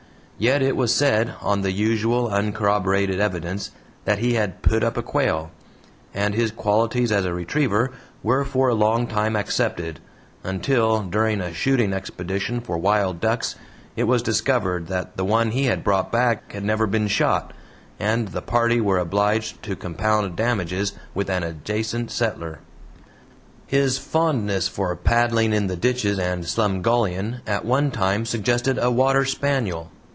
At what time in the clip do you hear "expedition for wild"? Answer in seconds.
11.93-13.19